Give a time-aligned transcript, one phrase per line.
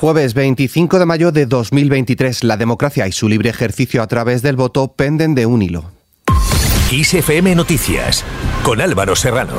[0.00, 4.56] Jueves 25 de mayo de 2023, la democracia y su libre ejercicio a través del
[4.56, 5.90] voto penden de un hilo.
[6.90, 8.24] ISFM Noticias,
[8.62, 9.56] con Álvaro Serrano.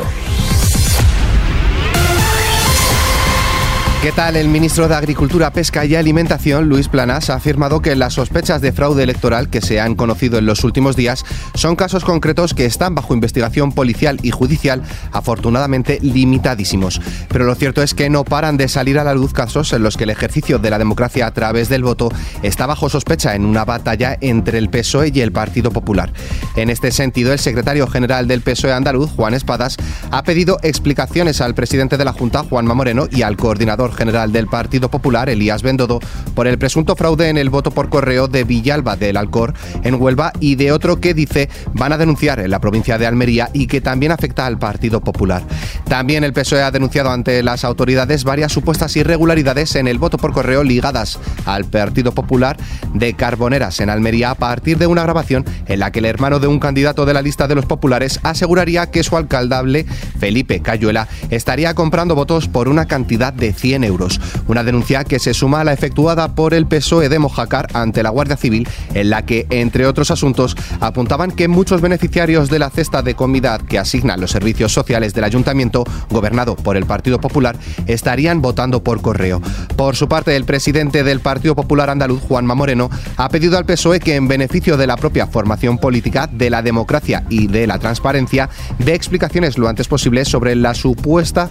[4.01, 4.35] ¿Qué tal?
[4.35, 8.71] El ministro de Agricultura, Pesca y Alimentación, Luis Planas, ha afirmado que las sospechas de
[8.71, 11.23] fraude electoral que se han conocido en los últimos días
[11.53, 14.81] son casos concretos que están bajo investigación policial y judicial,
[15.11, 16.99] afortunadamente limitadísimos.
[17.29, 19.97] Pero lo cierto es que no paran de salir a la luz casos en los
[19.97, 22.09] que el ejercicio de la democracia a través del voto
[22.41, 26.11] está bajo sospecha en una batalla entre el PSOE y el Partido Popular.
[26.55, 29.77] En este sentido, el secretario general del PSOE andaluz, Juan Espadas,
[30.11, 34.47] ha pedido explicaciones al presidente de la Junta, Juanma Moreno, y al coordinador general del
[34.47, 35.99] Partido Popular, Elías Bendodo,
[36.35, 40.33] por el presunto fraude en el voto por correo de Villalba del Alcor en Huelva
[40.39, 43.81] y de otro que dice van a denunciar en la provincia de Almería y que
[43.81, 45.43] también afecta al Partido Popular.
[45.87, 50.33] También el PSOE ha denunciado ante las autoridades varias supuestas irregularidades en el voto por
[50.33, 52.57] correo ligadas al Partido Popular
[52.93, 56.47] de Carboneras en Almería a partir de una grabación en la que el hermano de
[56.47, 59.85] un candidato de la lista de los populares aseguraría que su alcaldable,
[60.19, 64.19] Felipe Cayuela, estaría comprando votos por una cantidad de 100 euros.
[64.47, 68.09] Una denuncia que se suma a la efectuada por el PSOE de Mojácar ante la
[68.09, 73.01] Guardia Civil, en la que, entre otros asuntos, apuntaban que muchos beneficiarios de la cesta
[73.01, 77.55] de comida que asignan los servicios sociales del ayuntamiento, gobernado por el Partido Popular,
[77.87, 79.41] estarían votando por correo.
[79.75, 83.99] Por su parte, el presidente del Partido Popular andaluz, Juanma Moreno, ha pedido al PSOE
[83.99, 88.49] que, en beneficio de la propia formación política, de la democracia y de la transparencia,
[88.79, 91.49] dé explicaciones lo antes posible sobre la supuesta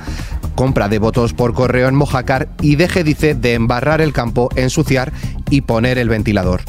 [0.55, 5.13] compra de votos por correo en Mojácar y deje, dice, de embarrar el campo, ensuciar
[5.49, 6.63] y poner el ventilador.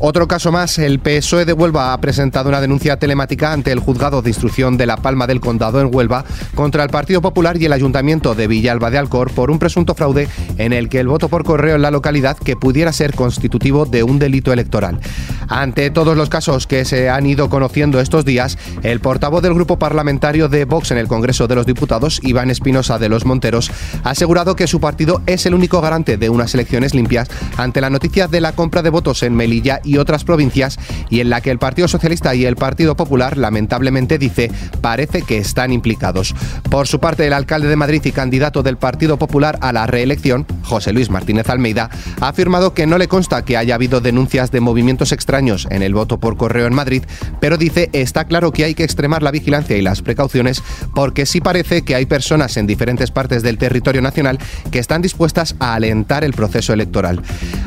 [0.00, 4.22] Otro caso más, el PSOE de Huelva ha presentado una denuncia telemática ante el juzgado
[4.22, 7.72] de instrucción de La Palma del Condado en Huelva contra el Partido Popular y el
[7.72, 11.42] Ayuntamiento de Villalba de Alcor por un presunto fraude en el que el voto por
[11.42, 15.00] correo en la localidad que pudiera ser constitutivo de un delito electoral.
[15.48, 19.78] Ante todos los casos que se han ido conociendo estos días, el portavoz del grupo
[19.78, 23.70] parlamentario de Vox en el Congreso de los Diputados, Iván Espinosa de los Monteros,
[24.04, 27.88] ha asegurado que su partido es el único garante de unas elecciones limpias ante la
[27.88, 31.50] noticia de la compra de votos en Melilla y otras provincias y en la que
[31.50, 34.50] el Partido Socialista y el Partido Popular lamentablemente dice
[34.82, 36.34] parece que están implicados.
[36.70, 40.46] Por su parte, el alcalde de Madrid y candidato del Partido Popular a la reelección,
[40.62, 41.88] José Luis Martínez Almeida,
[42.20, 45.94] ha afirmado que no le consta que haya habido denuncias de movimientos extraños en el
[45.94, 47.04] voto por correo en Madrid,
[47.40, 50.62] pero dice está claro que hay que extremar la vigilancia y las precauciones
[50.94, 54.38] porque sí parece que hay personas en diferentes partes del territorio nacional
[54.70, 57.22] que están dispuestas a alentar el proceso electoral.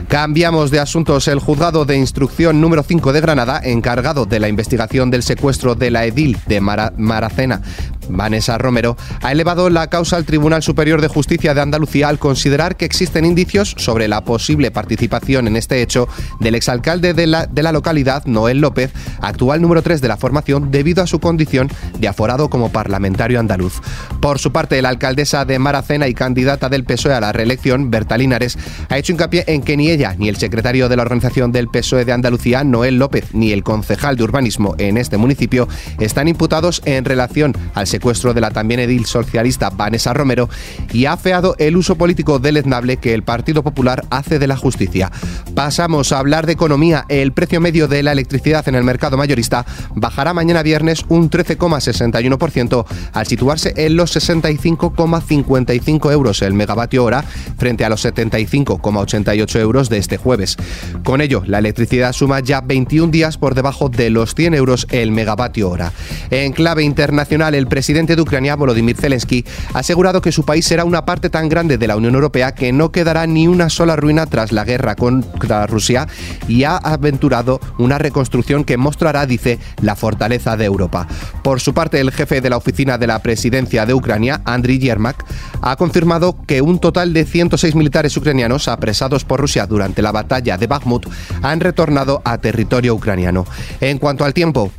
[0.08, 1.28] Cambiamos de asuntos.
[1.28, 5.92] El juzgado de instrucción número 5 de Granada, encargado de la investigación del secuestro de
[5.92, 7.62] la edil de Maracena,
[8.10, 12.76] Vanessa Romero, ha elevado la causa al Tribunal Superior de Justicia de Andalucía al considerar
[12.76, 16.08] que existen indicios sobre la posible participación en este hecho
[16.40, 18.92] del exalcalde de la, de la localidad, Noel López,
[19.22, 21.70] actual número 3 de la formación, debido a su condición
[22.00, 23.82] de aforado como parlamentario andaluz.
[24.20, 28.18] Por su parte, la alcaldesa de Maracena y candidata del PSOE a la reelección, Berta
[28.18, 28.58] Linares,
[28.90, 32.06] ha hecho hincapié en que ni ella ni el secretario de la organización del PSOE
[32.06, 35.68] de Andalucía, Noel López, ni el concejal de urbanismo en este municipio
[36.00, 40.50] están imputados en relación al secuestro de la también edil socialista Vanessa Romero
[40.92, 45.12] y ha afeado el uso político deleznable que el Partido Popular hace de la justicia.
[45.54, 47.06] Pasamos a hablar de economía.
[47.10, 52.86] El precio medio de la electricidad en el mercado mayorista bajará mañana viernes un 13,61%
[53.14, 57.24] al situarse en los 65,55 euros el megavatio hora
[57.58, 60.56] frente a los 75,88 euros de este jueves.
[61.04, 65.12] Con ello, la electricidad suma ya 21 días por debajo de los 100 euros el
[65.12, 65.92] megavatio hora.
[66.30, 69.44] En clave internacional, el presidente de Ucrania, Volodymyr Zelensky,
[69.74, 72.72] ha asegurado que su país será una parte tan grande de la Unión Europea que
[72.72, 76.08] no quedará ni una sola ruina tras la guerra contra Rusia
[76.48, 81.08] y ha aventurado una reconstrucción que mostrará, dice, la fortaleza de Europa.
[81.44, 85.26] Por su parte, el jefe de la oficina de la presidencia de Ucrania, Andriy Yermak,
[85.64, 90.56] ha confirmado que un total de 106 militares ucranianos apresados por Rusia durante la batalla
[90.56, 91.08] de Bakhmut
[91.42, 93.48] han retornado a territorio ucraniano.
[93.80, 94.72] En cuanto al tiempo,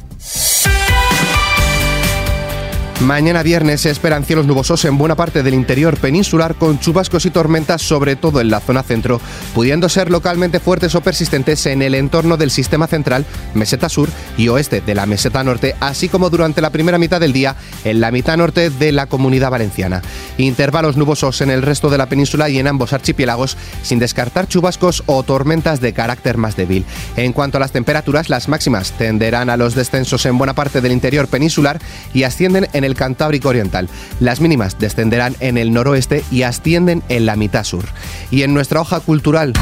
[3.05, 7.31] Mañana viernes se esperan cielos nubosos en buena parte del interior peninsular con chubascos y
[7.31, 9.21] tormentas sobre todo en la zona centro,
[9.55, 14.09] pudiendo ser localmente fuertes o persistentes en el entorno del sistema central, meseta sur
[14.39, 18.01] y oeste de la meseta norte, así como durante la primera mitad del día en
[18.01, 20.01] la mitad norte de la comunidad valenciana.
[20.39, 25.03] Intervalos nubosos en el resto de la península y en ambos archipiélagos, sin descartar chubascos
[25.07, 26.85] o tormentas de carácter más débil.
[27.17, 30.93] En cuanto a las temperaturas, las máximas tenderán a los descensos en buena parte del
[30.93, 31.81] interior peninsular
[32.15, 33.89] y ascienden en en el Cantábrico Oriental.
[34.21, 37.85] Las mínimas descenderán en el noroeste y ascienden en la mitad sur.
[38.31, 39.53] Y en nuestra hoja cultural...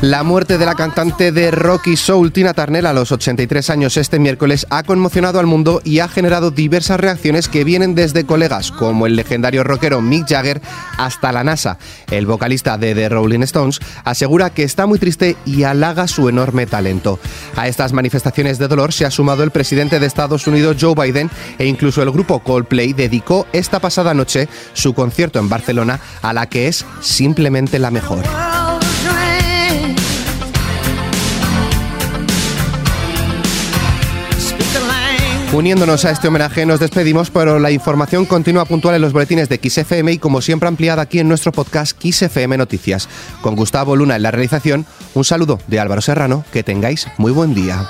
[0.00, 3.96] La muerte de la cantante de rock y soul Tina Turner a los 83 años
[3.96, 8.70] este miércoles ha conmocionado al mundo y ha generado diversas reacciones que vienen desde colegas
[8.70, 10.60] como el legendario rockero Mick Jagger
[10.98, 11.78] hasta la NASA.
[12.10, 16.66] El vocalista de The Rolling Stones asegura que está muy triste y halaga su enorme
[16.66, 17.18] talento.
[17.56, 21.30] A estas manifestaciones de dolor se ha sumado el presidente de Estados Unidos Joe Biden
[21.58, 26.46] e incluso el grupo Coldplay dedicó esta pasada noche su concierto en Barcelona a la
[26.46, 28.24] que es simplemente la mejor.
[35.54, 39.60] Uniéndonos a este homenaje nos despedimos, pero la información continúa puntual en los boletines de
[39.62, 43.08] XFM y como siempre ampliada aquí en nuestro podcast XFM Noticias.
[43.40, 44.84] Con Gustavo Luna en la realización,
[45.14, 47.88] un saludo de Álvaro Serrano, que tengáis muy buen día.